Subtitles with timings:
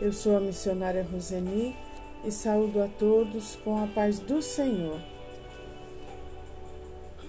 [0.00, 1.74] Eu sou a missionária Roseni
[2.24, 5.00] e saúdo a todos com a paz do Senhor.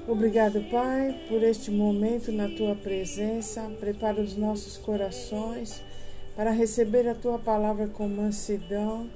[0.07, 3.71] Obrigado, Pai, por este momento na tua presença.
[3.79, 5.81] Prepara os nossos corações
[6.35, 9.09] para receber a tua palavra com mansidão,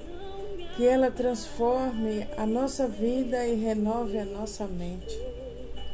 [0.76, 5.16] que ela transforme a nossa vida e renove a nossa mente.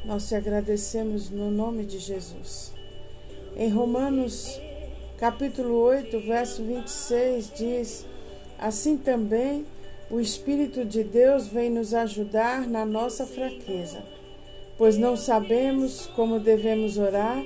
[0.05, 2.73] Nós te agradecemos no nome de Jesus.
[3.57, 4.59] Em Romanos
[5.19, 8.05] capítulo 8, verso 26 diz:
[8.57, 9.65] Assim também
[10.09, 14.01] o Espírito de Deus vem nos ajudar na nossa fraqueza,
[14.77, 17.43] pois não sabemos como devemos orar,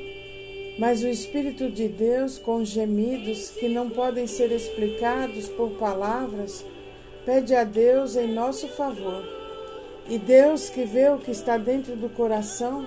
[0.77, 6.63] mas o Espírito de Deus, com gemidos que não podem ser explicados por palavras,
[7.25, 9.23] pede a Deus em nosso favor.
[10.07, 12.85] E Deus, que vê o que está dentro do coração,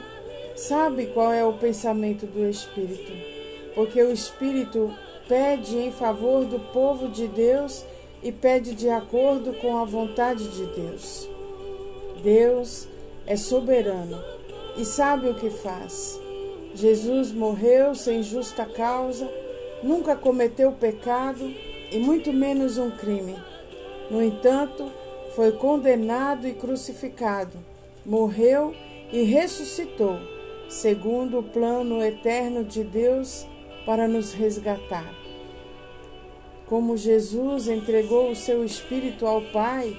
[0.55, 3.36] sabe qual é o pensamento do Espírito,
[3.77, 4.91] porque o Espírito
[5.29, 7.85] pede em favor do povo de Deus
[8.23, 11.29] e pede de acordo com a vontade de Deus.
[12.23, 12.89] Deus
[13.27, 14.19] é soberano
[14.79, 16.19] e sabe o que faz.
[16.75, 19.31] Jesus morreu sem justa causa,
[19.83, 21.53] nunca cometeu pecado
[21.93, 23.37] e muito menos um crime.
[24.11, 24.91] No entanto,
[25.35, 27.59] foi condenado e crucificado,
[28.07, 28.75] morreu
[29.13, 30.19] e ressuscitou,
[30.67, 33.47] segundo o plano eterno de Deus
[33.87, 35.15] para nos resgatar.
[36.67, 39.97] Como Jesus entregou o seu Espírito ao Pai,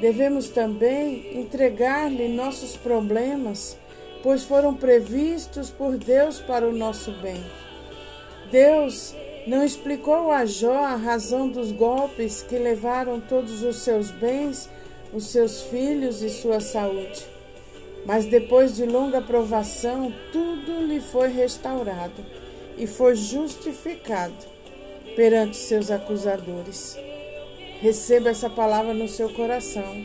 [0.00, 3.76] devemos também entregar-lhe nossos problemas,
[4.22, 7.44] pois foram previstos por Deus para o nosso bem.
[8.50, 9.14] Deus
[9.46, 14.70] não explicou a Jó a razão dos golpes que levaram todos os seus bens,
[15.12, 17.26] os seus filhos e sua saúde.
[18.06, 22.47] Mas depois de longa provação, tudo lhe foi restaurado
[22.78, 24.34] e foi justificado
[25.16, 26.96] perante seus acusadores.
[27.80, 30.04] Receba essa palavra no seu coração.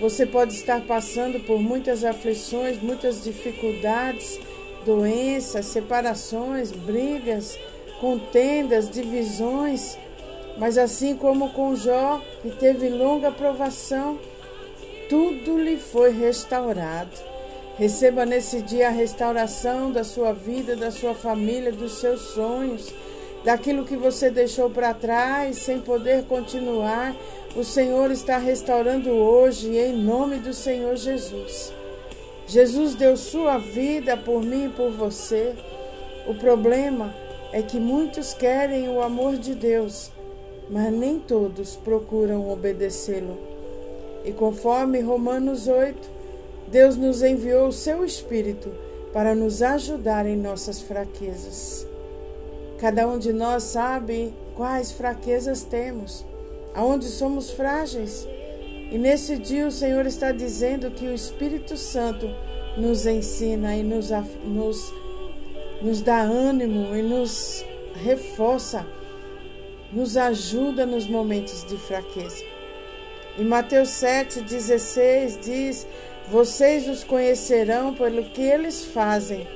[0.00, 4.38] Você pode estar passando por muitas aflições, muitas dificuldades,
[4.84, 7.58] doenças, separações, brigas,
[8.00, 9.98] contendas, divisões,
[10.58, 14.18] mas assim como com Jó, que teve longa provação,
[15.08, 17.35] tudo lhe foi restaurado.
[17.78, 22.92] Receba nesse dia a restauração da sua vida, da sua família, dos seus sonhos
[23.46, 27.14] daquilo que você deixou para trás sem poder continuar.
[27.54, 31.72] O Senhor está restaurando hoje, em nome do Senhor Jesus.
[32.48, 35.54] Jesus deu sua vida por mim e por você.
[36.26, 37.14] O problema
[37.52, 40.10] é que muitos querem o amor de Deus,
[40.68, 43.38] mas nem todos procuram obedecê-lo.
[44.24, 46.15] E conforme Romanos 8,
[46.68, 48.72] Deus nos enviou o seu Espírito
[49.12, 51.86] para nos ajudar em nossas fraquezas.
[52.78, 56.24] Cada um de nós sabe quais fraquezas temos,
[56.74, 58.26] aonde somos frágeis.
[58.90, 62.28] E nesse dia o Senhor está dizendo que o Espírito Santo
[62.76, 64.10] nos ensina e nos,
[64.44, 64.92] nos,
[65.80, 68.86] nos dá ânimo e nos reforça,
[69.92, 72.44] nos ajuda nos momentos de fraqueza.
[73.38, 75.86] Em Mateus 7,16 diz:
[76.30, 79.46] Vocês os conhecerão pelo que eles fazem.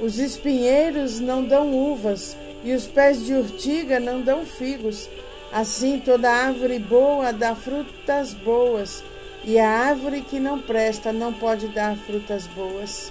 [0.00, 5.08] Os espinheiros não dão uvas e os pés de urtiga não dão figos.
[5.52, 9.02] Assim toda árvore boa dá frutas boas,
[9.44, 13.10] e a árvore que não presta não pode dar frutas boas.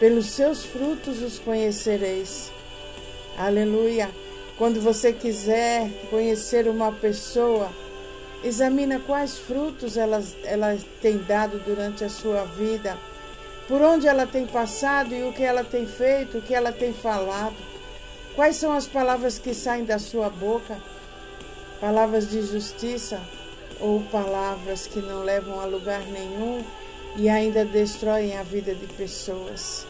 [0.00, 2.50] Pelos seus frutos os conhecereis.
[3.38, 4.10] Aleluia!
[4.58, 7.70] Quando você quiser conhecer uma pessoa,
[8.42, 12.96] examina quais frutos ela, ela tem dado durante a sua vida,
[13.68, 16.92] por onde ela tem passado e o que ela tem feito, o que ela tem
[16.92, 17.56] falado.
[18.34, 20.78] Quais são as palavras que saem da sua boca?
[21.80, 23.20] Palavras de justiça
[23.78, 26.64] ou palavras que não levam a lugar nenhum
[27.16, 29.86] e ainda destroem a vida de pessoas?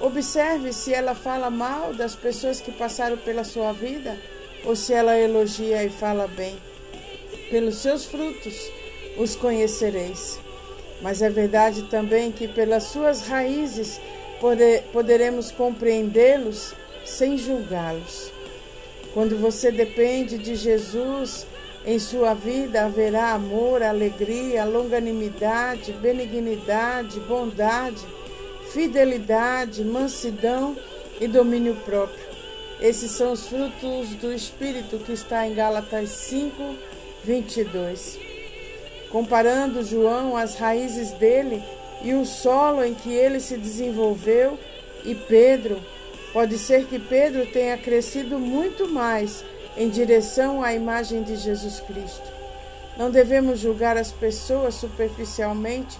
[0.00, 4.16] Observe se ela fala mal das pessoas que passaram pela sua vida
[4.64, 6.56] ou se ela elogia e fala bem.
[7.50, 8.70] Pelos seus frutos
[9.16, 10.38] os conhecereis.
[11.00, 14.00] Mas é verdade também que pelas suas raízes
[14.40, 16.74] poder, poderemos compreendê-los
[17.04, 18.32] sem julgá-los.
[19.14, 21.46] Quando você depende de Jesus
[21.86, 28.04] em sua vida, haverá amor, alegria, longanimidade, benignidade, bondade,
[28.72, 30.76] fidelidade, mansidão
[31.20, 32.28] e domínio próprio.
[32.80, 36.76] Esses são os frutos do Espírito que está em Gálatas 5,
[37.24, 38.18] 22.
[39.10, 41.62] Comparando João as raízes dele
[42.02, 44.58] e o solo em que ele se desenvolveu,
[45.04, 45.80] e Pedro
[46.32, 49.44] Pode ser que Pedro tenha crescido muito mais
[49.76, 52.30] em direção à imagem de Jesus Cristo.
[52.98, 55.98] Não devemos julgar as pessoas superficialmente,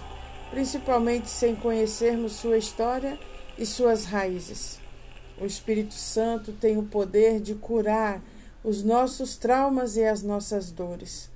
[0.51, 3.17] principalmente sem conhecermos sua história
[3.57, 4.79] e suas raízes.
[5.41, 8.21] O Espírito Santo tem o poder de curar
[8.63, 11.29] os nossos traumas e as nossas dores.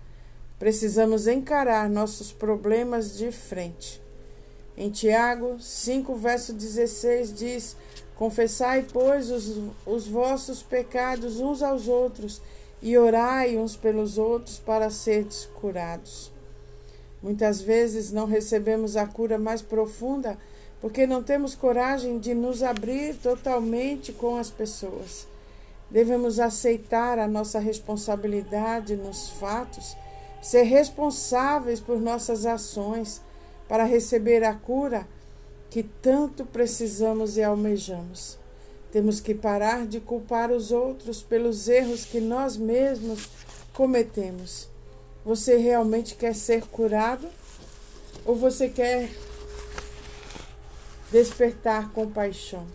[0.59, 4.01] Precisamos encarar nossos problemas de frente.
[4.77, 7.77] Em Tiago 5, verso 16 diz:
[8.15, 12.41] Confessai, pois, os, os vossos pecados uns aos outros
[12.81, 16.31] e orai uns pelos outros para seres curados.
[17.21, 20.37] Muitas vezes não recebemos a cura mais profunda
[20.81, 25.25] porque não temos coragem de nos abrir totalmente com as pessoas.
[25.93, 29.95] Devemos aceitar a nossa responsabilidade nos fatos,
[30.41, 33.21] ser responsáveis por nossas ações
[33.69, 35.07] para receber a cura
[35.69, 38.39] que tanto precisamos e almejamos.
[38.91, 43.29] Temos que parar de culpar os outros pelos erros que nós mesmos
[43.71, 44.67] cometemos.
[45.23, 47.29] Você realmente quer ser curado?
[48.25, 49.11] Ou você quer
[51.11, 52.65] despertar compaixão?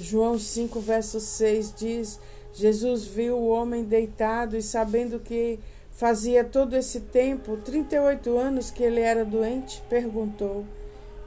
[0.00, 2.20] João 5, verso 6 diz:
[2.52, 5.58] Jesus viu o homem deitado e, sabendo que
[5.90, 10.64] fazia todo esse tempo, 38 anos que ele era doente, perguntou: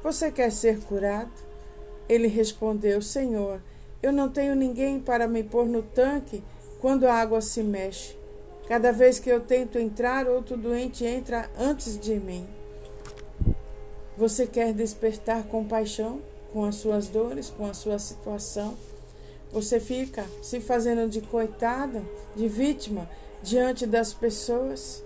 [0.02, 1.32] Você quer ser curado?
[2.08, 3.62] Ele respondeu: Senhor,
[4.02, 6.42] eu não tenho ninguém para me pôr no tanque
[6.80, 8.16] quando a água se mexe.
[8.68, 12.48] Cada vez que eu tento entrar, outro doente entra antes de mim.
[14.18, 16.22] Você quer despertar compaixão
[16.54, 18.76] com as suas dores, com a sua situação?
[19.52, 22.04] Você fica se fazendo de coitada,
[22.36, 23.10] de vítima
[23.44, 25.04] diante das pessoas?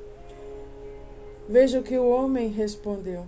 [1.47, 3.25] Veja o que o homem respondeu.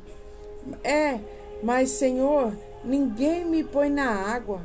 [0.83, 1.19] É,
[1.63, 2.53] mas Senhor,
[2.87, 4.61] Ninguém me põe na água.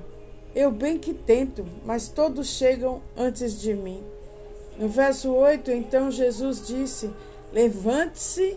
[0.54, 4.00] Eu bem que tento, mas todos chegam antes de mim.
[4.78, 7.10] No verso 8, então Jesus disse:
[7.52, 8.56] Levante-se,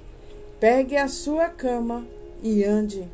[0.60, 2.06] pegue a sua cama
[2.44, 3.10] e ande.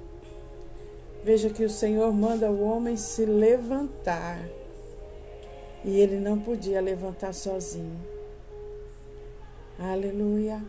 [1.23, 4.39] Veja que o Senhor manda o homem se levantar.
[5.83, 7.99] E ele não podia levantar sozinho.
[9.79, 10.61] Aleluia.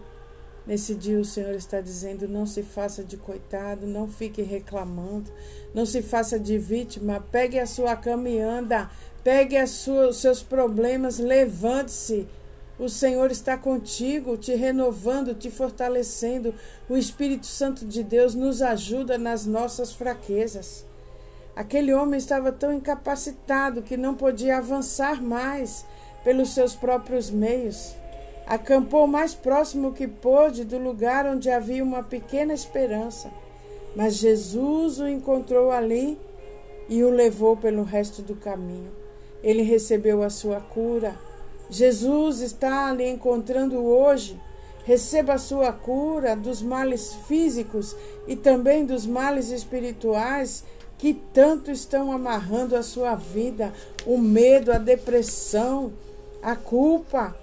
[0.66, 5.30] Nesse dia o Senhor está dizendo: não se faça de coitado, não fique reclamando,
[5.74, 8.90] não se faça de vítima, pegue a sua cama e anda,
[9.24, 12.28] pegue os seus problemas, levante-se.
[12.82, 16.52] O Senhor está contigo, te renovando, te fortalecendo.
[16.88, 20.84] O Espírito Santo de Deus nos ajuda nas nossas fraquezas.
[21.54, 25.84] Aquele homem estava tão incapacitado que não podia avançar mais
[26.24, 27.94] pelos seus próprios meios.
[28.48, 33.30] Acampou mais próximo que pôde do lugar onde havia uma pequena esperança.
[33.94, 36.18] Mas Jesus o encontrou ali
[36.88, 38.90] e o levou pelo resto do caminho.
[39.40, 41.14] Ele recebeu a sua cura.
[41.72, 44.38] Jesus está ali encontrando hoje.
[44.84, 47.96] Receba a sua cura dos males físicos
[48.26, 50.64] e também dos males espirituais
[50.98, 53.72] que tanto estão amarrando a sua vida:
[54.06, 55.92] o medo, a depressão,
[56.42, 57.34] a culpa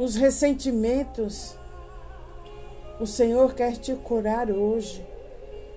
[0.00, 1.54] os ressentimentos.
[2.98, 5.06] O Senhor quer te curar hoje.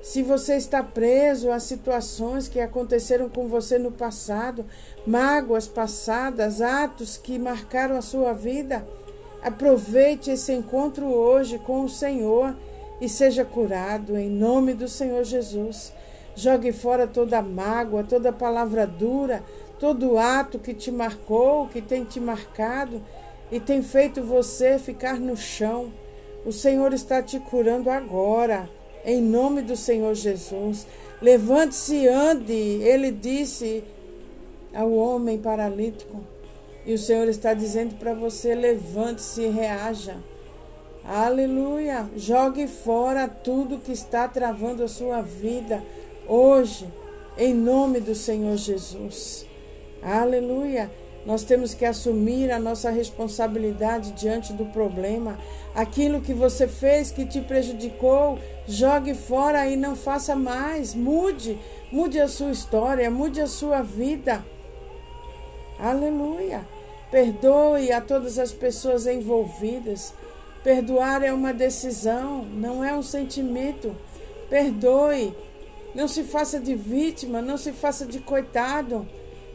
[0.04, 4.66] Se você está preso a situações que aconteceram com você no passado,
[5.08, 8.86] mágoas passadas, atos que marcaram a sua vida,
[9.42, 12.54] aproveite esse encontro hoje com o Senhor
[13.00, 15.94] e seja curado em nome do Senhor Jesus.
[16.36, 19.42] Jogue fora toda mágoa, toda palavra dura,
[19.80, 23.02] todo ato que te marcou, que tem te marcado
[23.50, 25.94] e tem feito você ficar no chão.
[26.46, 28.70] O Senhor está te curando agora,
[29.06, 30.88] em nome do Senhor Jesus.
[31.22, 33.84] Levante-se e ande, ele disse
[34.74, 36.22] ao homem paralítico.
[36.86, 40.18] E o Senhor está dizendo para você: levante-se e reaja.
[41.06, 42.10] Aleluia!
[42.16, 45.84] Jogue fora tudo que está travando a sua vida
[46.28, 46.88] hoje,
[47.38, 49.46] em nome do Senhor Jesus.
[50.02, 50.90] Aleluia!
[51.26, 55.38] Nós temos que assumir a nossa responsabilidade diante do problema.
[55.74, 58.38] Aquilo que você fez que te prejudicou,
[58.68, 60.94] jogue fora e não faça mais.
[60.94, 61.58] Mude,
[61.92, 64.44] mude a sua história, mude a sua vida.
[65.80, 66.62] Aleluia.
[67.10, 70.14] Perdoe a todas as pessoas envolvidas.
[70.62, 73.96] Perdoar é uma decisão, não é um sentimento.
[74.50, 75.34] Perdoe.
[75.96, 79.08] Não se faça de vítima, não se faça de coitado.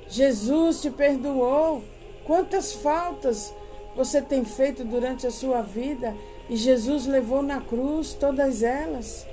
[0.08, 1.82] Jesus te perdoou.
[2.24, 3.52] Quantas faltas
[3.96, 6.14] você tem feito durante a sua vida
[6.48, 9.26] e Jesus levou na cruz todas elas?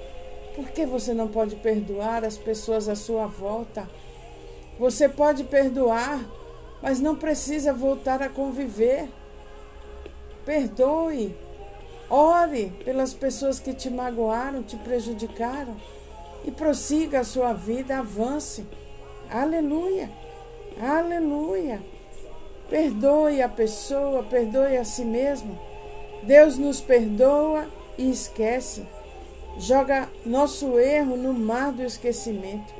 [0.56, 3.90] Por que você não pode perdoar as pessoas à sua volta?
[4.80, 6.20] Você pode perdoar
[6.86, 9.10] mas não precisa voltar a conviver.
[10.46, 11.36] Perdoe,
[12.08, 15.76] ore pelas pessoas que te magoaram, te prejudicaram
[16.44, 18.64] e prossiga a sua vida, avance.
[19.32, 20.12] Aleluia,
[20.80, 21.82] aleluia.
[22.70, 25.58] Perdoe a pessoa, perdoe a si mesmo.
[26.24, 27.68] Deus nos perdoa
[27.98, 28.86] e esquece.
[29.58, 32.74] Joga nosso erro no mar do esquecimento.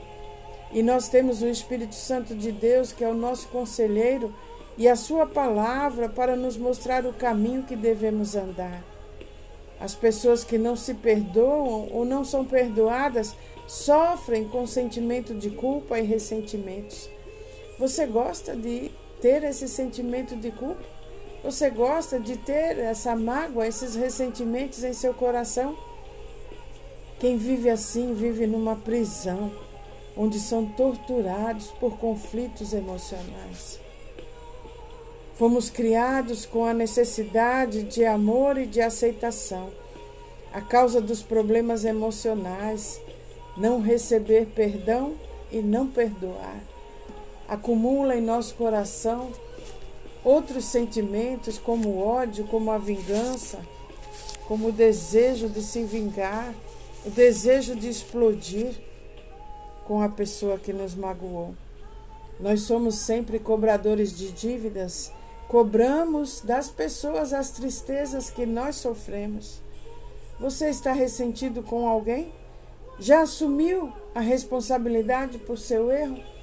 [0.72, 4.34] E nós temos o Espírito Santo de Deus, que é o nosso conselheiro,
[4.78, 8.84] e a Sua palavra para nos mostrar o caminho que devemos andar.
[9.80, 13.36] As pessoas que não se perdoam ou não são perdoadas
[13.68, 17.10] sofrem com sentimento de culpa e ressentimentos.
[17.78, 18.90] Você gosta de
[19.20, 20.82] ter esse sentimento de culpa?
[21.44, 25.78] Você gosta de ter essa mágoa, esses ressentimentos em seu coração?
[27.20, 29.52] Quem vive assim vive numa prisão,
[30.16, 33.78] onde são torturados por conflitos emocionais.
[35.36, 39.70] Fomos criados com a necessidade de amor e de aceitação.
[40.54, 43.02] A causa dos problemas emocionais,
[43.58, 45.16] não receber perdão
[45.52, 46.75] e não perdoar
[47.48, 49.32] acumula em nosso coração
[50.24, 53.60] outros sentimentos, como o ódio, como a vingança,
[54.48, 56.54] como o desejo de se vingar,
[57.06, 58.74] o desejo de explodir
[59.86, 61.54] com a pessoa que nos magoou.
[62.40, 65.12] Nós somos sempre cobradores de dívidas,
[65.48, 69.62] cobramos das pessoas as tristezas que nós sofremos.
[70.40, 72.32] Você está ressentido com alguém?
[73.00, 76.35] Já assumiu a responsabilidade por seu erro?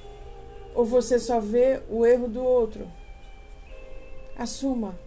[0.74, 2.88] Ou você só vê o erro do outro?
[4.36, 4.98] Assuma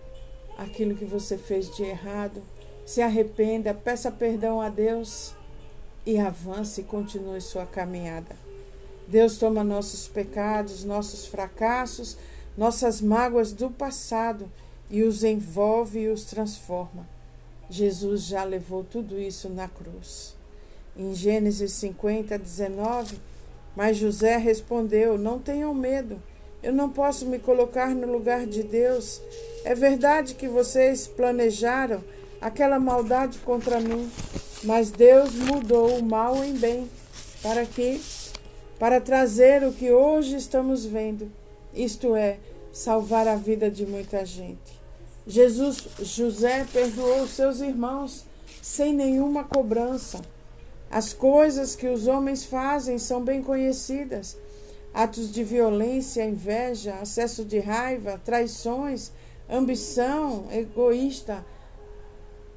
[0.58, 2.42] aquilo que você fez de errado,
[2.86, 5.34] se arrependa, peça perdão a Deus
[6.06, 8.36] e avance e continue sua caminhada.
[9.08, 12.18] Deus toma nossos pecados, nossos fracassos,
[12.58, 14.50] nossas mágoas do passado
[14.90, 17.08] e os envolve e os transforma.
[17.70, 20.36] Jesus já levou tudo isso na cruz.
[20.96, 23.20] Em Gênesis 50, 19,
[23.76, 26.22] mas José respondeu: Não tenham medo,
[26.64, 29.22] eu não posso me colocar no lugar de Deus.
[29.64, 32.04] É verdade que vocês planejaram
[32.40, 34.10] aquela maldade contra mim,
[34.64, 36.90] mas Deus mudou o mal em bem,
[37.42, 38.02] para que
[38.78, 41.32] para trazer o que hoje estamos vendo,
[41.74, 42.38] isto é,
[42.74, 44.80] salvar a vida de muita gente.
[45.26, 48.26] Jesus, José perdoou seus irmãos
[48.62, 50.22] sem nenhuma cobrança.
[50.90, 54.38] As coisas que os homens fazem são bem conhecidas:
[54.94, 59.12] atos de violência, inveja, acesso de raiva, traições,
[59.50, 61.46] ambição egoísta,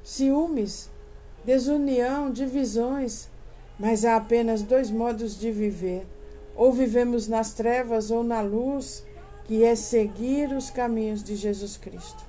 [0.03, 0.89] ciúmes,
[1.43, 3.27] desunião, divisões.
[3.77, 6.05] Mas há apenas dois modos de viver:
[6.55, 9.03] ou vivemos nas trevas ou na luz,
[9.45, 12.23] que é seguir os caminhos de Jesus Cristo.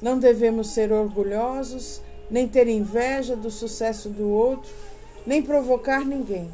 [0.00, 4.70] Não devemos ser orgulhosos, nem ter inveja do sucesso do outro
[5.26, 6.50] nem provocar ninguém.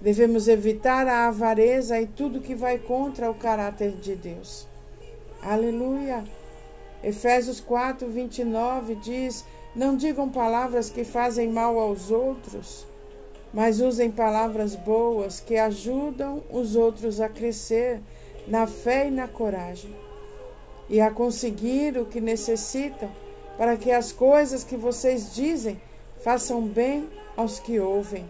[0.00, 4.66] Devemos evitar a avareza e tudo que vai contra o caráter de Deus.
[5.42, 6.24] Aleluia!
[7.02, 9.44] Efésios 4, 29 diz:
[9.74, 12.86] Não digam palavras que fazem mal aos outros,
[13.52, 18.00] mas usem palavras boas que ajudam os outros a crescer
[18.46, 19.94] na fé e na coragem
[20.88, 23.10] e a conseguir o que necessitam
[23.56, 25.80] para que as coisas que vocês dizem
[26.22, 28.24] façam bem aos que ouvem.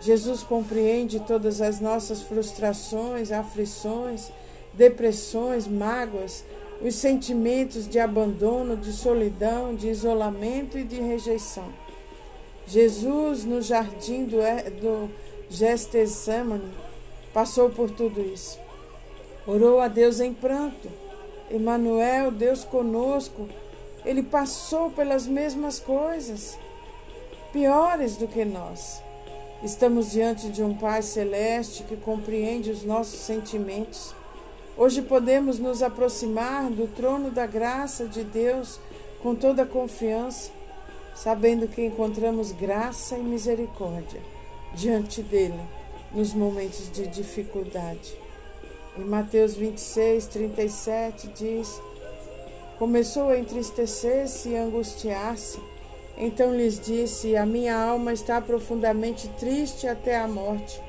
[0.00, 4.30] Jesus compreende todas as nossas frustrações, aflições,
[4.72, 6.44] depressões, mágoas,
[6.80, 11.68] os sentimentos de abandono, de solidão, de isolamento e de rejeição.
[12.66, 14.38] Jesus, no jardim do,
[14.80, 15.10] do
[15.50, 16.70] Gestesâmane,
[17.32, 18.58] passou por tudo isso.
[19.46, 20.88] Orou a Deus em pranto.
[21.50, 23.48] Emmanuel, Deus conosco,
[24.04, 26.58] ele passou pelas mesmas coisas
[27.52, 29.02] piores do que nós.
[29.62, 34.14] Estamos diante de um Pai celeste que compreende os nossos sentimentos.
[34.76, 38.78] Hoje podemos nos aproximar do trono da graça de Deus
[39.22, 40.50] com toda confiança,
[41.14, 44.20] sabendo que encontramos graça e misericórdia
[44.74, 45.60] diante dele
[46.12, 48.16] nos momentos de dificuldade.
[48.96, 51.80] Em Mateus 26, 37 diz:
[52.78, 55.58] Começou a entristecer-se e angustiar-se
[56.18, 60.82] então lhes disse: A minha alma está profundamente triste até a morte.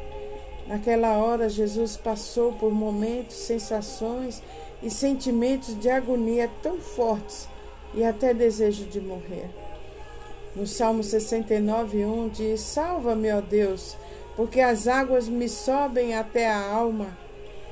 [0.68, 4.42] Naquela hora, Jesus passou por momentos, sensações
[4.82, 7.48] e sentimentos de agonia tão fortes
[7.94, 9.50] e até desejo de morrer.
[10.56, 13.96] No Salmo 69:1 diz: Salva-me, ó Deus,
[14.36, 17.16] porque as águas me sobem até a alma.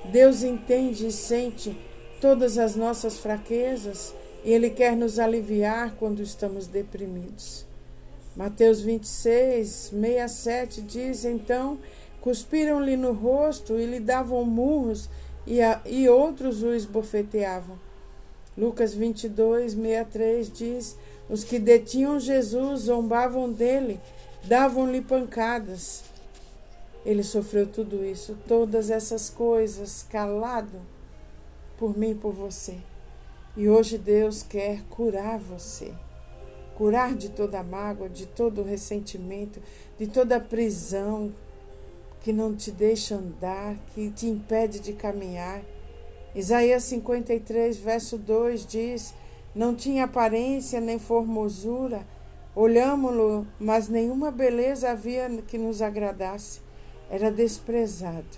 [0.05, 1.75] Deus entende e sente
[2.21, 4.13] todas as nossas fraquezas
[4.44, 7.65] e Ele quer nos aliviar quando estamos deprimidos.
[8.36, 11.79] Mateus 26, 67 diz: Então
[12.22, 15.10] cuspiram-lhe no rosto e lhe davam murros,
[15.46, 17.79] e, a, e outros o esbofeteavam.
[18.58, 20.98] Lucas 22, 63 diz:
[21.29, 24.00] Os que detinham Jesus zombavam dele,
[24.44, 26.03] davam-lhe pancadas.
[27.06, 30.82] Ele sofreu tudo isso, todas essas coisas, calado
[31.77, 32.75] por mim e por você.
[33.57, 35.91] E hoje Deus quer curar você.
[36.75, 39.59] Curar de toda mágoa, de todo ressentimento,
[39.97, 41.33] de toda prisão
[42.21, 45.63] que não te deixa andar, que te impede de caminhar.
[46.35, 49.15] Isaías 53, verso 2 diz:
[49.55, 52.05] Não tinha aparência nem formosura,
[52.55, 56.61] olhámo-lo, mas nenhuma beleza havia que nos agradasse.
[57.09, 58.37] Era desprezado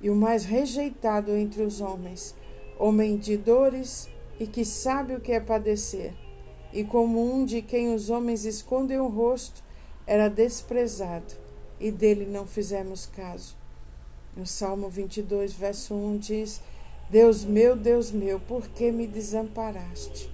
[0.00, 2.36] e o mais rejeitado entre os homens,
[2.78, 4.08] homem de dores
[4.40, 6.14] e que sabe o que é padecer.
[6.72, 9.62] E como um de quem os homens escondem o rosto,
[10.06, 11.34] era desprezado,
[11.78, 13.54] e dele não fizemos caso.
[14.34, 16.62] No Salmo 22, verso 1 diz:
[17.10, 20.30] Deus meu, Deus meu, por que me desamparaste?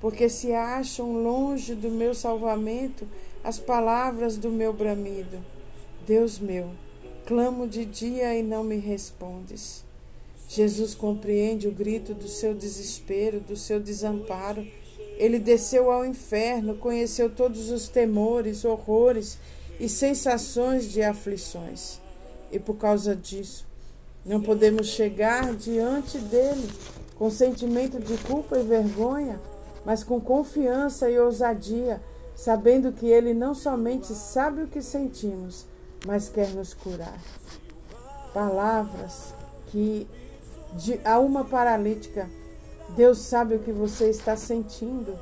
[0.00, 3.08] Porque se acham longe do meu salvamento
[3.42, 5.42] as palavras do meu bramido.
[6.06, 6.70] Deus meu,
[7.24, 9.85] clamo de dia e não me respondes.
[10.48, 14.66] Jesus compreende o grito do seu desespero, do seu desamparo.
[15.18, 19.38] Ele desceu ao inferno, conheceu todos os temores, horrores
[19.80, 22.00] e sensações de aflições.
[22.52, 23.66] E por causa disso,
[24.24, 26.68] não podemos chegar diante dele
[27.16, 29.40] com sentimento de culpa e vergonha,
[29.84, 32.00] mas com confiança e ousadia,
[32.34, 35.64] sabendo que ele não somente sabe o que sentimos,
[36.06, 37.18] mas quer nos curar.
[38.34, 39.32] Palavras
[39.68, 40.06] que
[40.74, 42.28] de, a uma paralítica.
[42.90, 45.18] Deus sabe o que você está sentindo.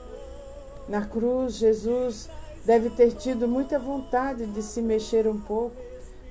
[0.88, 2.28] Na cruz, Jesus
[2.64, 5.76] deve ter tido muita vontade de se mexer um pouco,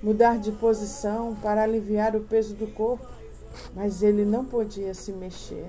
[0.02, 3.06] mudar de posição para aliviar o peso do corpo,
[3.76, 5.68] mas ele não podia se mexer.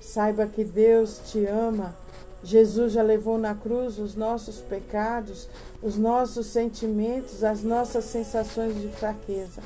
[0.00, 1.96] Saiba que Deus te ama.
[2.42, 5.48] Jesus já levou na cruz os nossos pecados,
[5.82, 9.62] os nossos sentimentos, as nossas sensações de fraqueza.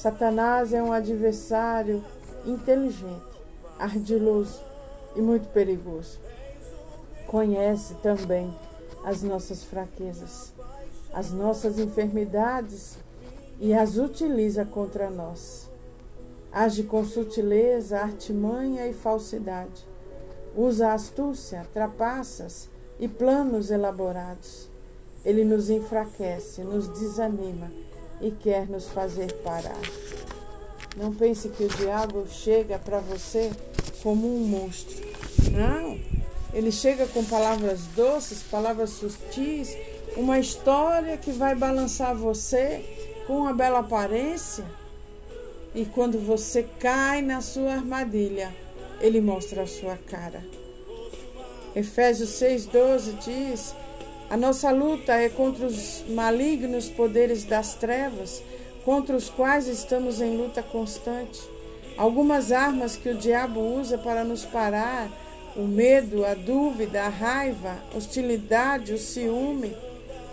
[0.00, 2.02] Satanás é um adversário
[2.46, 3.20] inteligente,
[3.78, 4.58] ardiloso
[5.14, 6.18] e muito perigoso.
[7.26, 8.50] Conhece também
[9.04, 10.54] as nossas fraquezas,
[11.12, 12.96] as nossas enfermidades
[13.60, 15.68] e as utiliza contra nós.
[16.50, 19.86] Age com sutileza, artimanha e falsidade.
[20.56, 24.66] Usa astúcia, trapaças e planos elaborados.
[25.26, 27.70] Ele nos enfraquece, nos desanima
[28.20, 29.80] e quer nos fazer parar.
[30.96, 33.50] Não pense que o diabo chega para você
[34.02, 34.96] como um monstro.
[35.52, 35.98] Não.
[36.52, 39.76] Ele chega com palavras doces, palavras sutis,
[40.16, 42.84] uma história que vai balançar você
[43.26, 44.64] com uma bela aparência.
[45.74, 48.52] E quando você cai na sua armadilha,
[49.00, 50.44] ele mostra a sua cara.
[51.74, 53.74] Efésios 6,12 diz
[54.30, 58.40] a nossa luta é contra os malignos poderes das trevas,
[58.84, 61.40] contra os quais estamos em luta constante.
[61.96, 65.10] Algumas armas que o diabo usa para nos parar:
[65.56, 69.76] o medo, a dúvida, a raiva, hostilidade, o ciúme,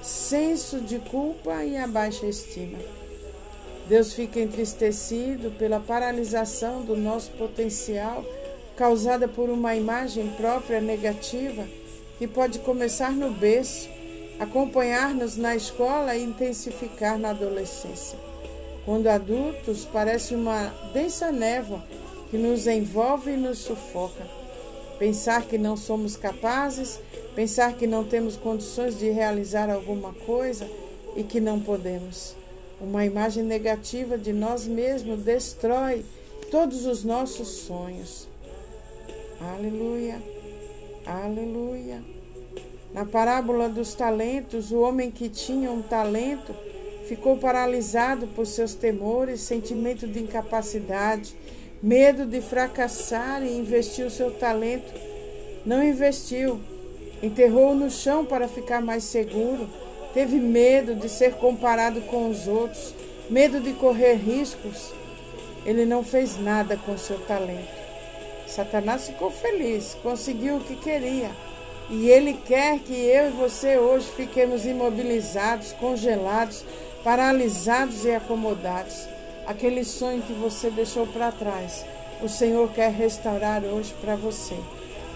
[0.03, 2.77] senso de culpa e a baixa estima.
[3.89, 8.23] Deus fica entristecido pela paralisação do nosso potencial
[8.75, 11.65] causada por uma imagem própria negativa
[12.17, 13.89] que pode começar no berço,
[14.39, 18.17] acompanhar-nos na escola e intensificar na adolescência.
[18.85, 21.83] Quando adultos, parece uma densa névoa
[22.29, 24.23] que nos envolve e nos sufoca.
[24.97, 26.99] Pensar que não somos capazes,
[27.35, 30.67] pensar que não temos condições de realizar alguma coisa
[31.15, 32.35] e que não podemos.
[32.79, 36.05] Uma imagem negativa de nós mesmos destrói
[36.49, 38.27] todos os nossos sonhos.
[39.39, 40.36] Aleluia.
[41.07, 42.03] Aleluia.
[42.93, 46.53] Na parábola dos talentos, o homem que tinha um talento
[47.07, 51.33] ficou paralisado por seus temores, sentimento de incapacidade,
[51.81, 54.93] medo de fracassar e investiu seu talento.
[55.65, 56.59] Não investiu,
[57.23, 59.69] enterrou no chão para ficar mais seguro,
[60.13, 62.93] teve medo de ser comparado com os outros,
[63.29, 64.91] medo de correr riscos.
[65.65, 67.86] Ele não fez nada com seu talento.
[68.47, 71.29] Satanás ficou feliz, conseguiu o que queria.
[71.89, 76.63] E ele quer que eu e você hoje fiquemos imobilizados, congelados,
[77.03, 79.07] paralisados e acomodados.
[79.45, 81.85] Aquele sonho que você deixou para trás,
[82.21, 84.55] o Senhor quer restaurar hoje para você.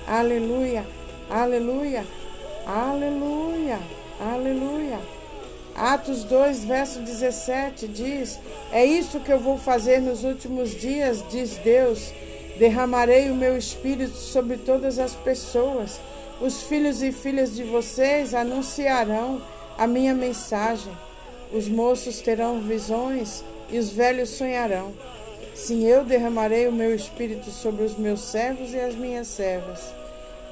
[0.08, 0.86] Aleluia,
[1.30, 2.06] aleluia,
[2.66, 3.80] aleluia,
[4.20, 5.00] aleluia.
[5.76, 8.40] Atos 2, verso 17 diz:
[8.72, 12.14] É isso que eu vou fazer nos últimos dias, diz Deus.
[12.58, 16.00] Derramarei o meu espírito sobre todas as pessoas.
[16.40, 19.42] Os filhos e filhas de vocês anunciarão
[19.78, 20.92] a minha mensagem.
[21.52, 24.92] Os moços terão visões e os velhos sonharão.
[25.56, 29.82] Sim, eu derramarei o meu espírito sobre os meus servos e as minhas servas.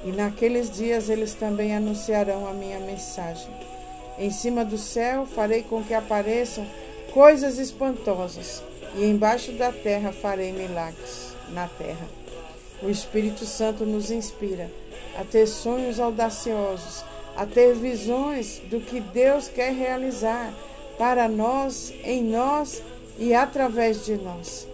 [0.04, 3.48] E naqueles dias eles também anunciarão a minha mensagem.
[4.18, 6.66] Em cima do céu farei com que apareçam
[7.12, 8.62] coisas espantosas,
[8.94, 12.08] e embaixo da terra farei milagres na terra.
[12.82, 14.70] O Espírito Santo nos inspira
[15.18, 17.04] a ter sonhos audaciosos,
[17.36, 20.52] a ter visões do que Deus quer realizar
[20.98, 22.82] para nós, em nós
[23.18, 24.66] e através de nós.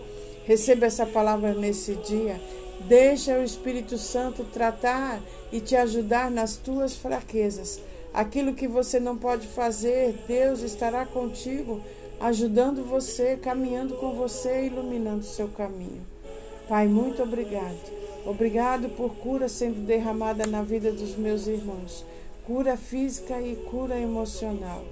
[0.45, 2.41] Receba essa palavra nesse dia.
[2.81, 7.81] Deixa o Espírito Santo tratar e te ajudar nas tuas fraquezas
[8.17, 11.83] Aquilo que você não pode fazer, Deus estará contigo,
[12.19, 16.01] ajudando você, caminhando com você, iluminando seu caminho.
[16.68, 17.79] Pai, muito obrigado.
[18.24, 22.05] Obrigado por cura sendo derramada na vida dos meus irmãos.
[22.44, 24.85] Cura física e cura emocional.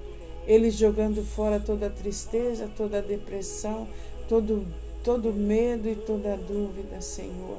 [0.47, 3.89] Eles jogando fora toda tristeza, toda depressão,
[4.29, 4.65] todo,
[5.03, 7.59] todo medo e toda dúvida, Senhor.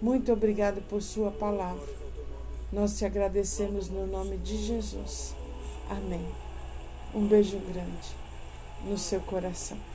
[0.00, 1.88] Muito obrigado por Sua palavra.
[2.72, 5.34] Nós te agradecemos no nome de Jesus.
[5.90, 6.24] Amém.
[7.14, 8.16] Um beijo grande
[8.86, 9.91] no seu coração.